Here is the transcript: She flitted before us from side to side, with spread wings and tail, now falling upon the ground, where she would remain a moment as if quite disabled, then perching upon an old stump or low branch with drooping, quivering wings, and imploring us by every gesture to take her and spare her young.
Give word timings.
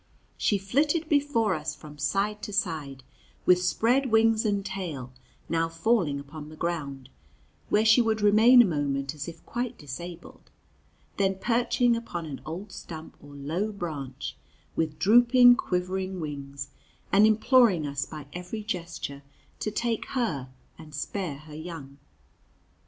She 0.35 0.57
flitted 0.57 1.07
before 1.07 1.53
us 1.53 1.75
from 1.75 1.99
side 1.99 2.41
to 2.41 2.51
side, 2.51 3.03
with 3.45 3.61
spread 3.61 4.07
wings 4.09 4.45
and 4.45 4.65
tail, 4.65 5.13
now 5.47 5.69
falling 5.69 6.19
upon 6.19 6.49
the 6.49 6.55
ground, 6.55 7.09
where 7.69 7.85
she 7.85 8.01
would 8.01 8.19
remain 8.19 8.63
a 8.63 8.65
moment 8.65 9.13
as 9.13 9.27
if 9.27 9.45
quite 9.45 9.77
disabled, 9.77 10.49
then 11.17 11.35
perching 11.35 11.95
upon 11.95 12.25
an 12.25 12.41
old 12.47 12.71
stump 12.71 13.15
or 13.21 13.35
low 13.35 13.71
branch 13.71 14.35
with 14.75 14.97
drooping, 14.97 15.55
quivering 15.55 16.19
wings, 16.19 16.69
and 17.11 17.27
imploring 17.27 17.85
us 17.85 18.03
by 18.03 18.25
every 18.33 18.63
gesture 18.63 19.21
to 19.59 19.69
take 19.69 20.07
her 20.17 20.49
and 20.79 20.95
spare 20.95 21.37
her 21.41 21.53
young. 21.55 21.99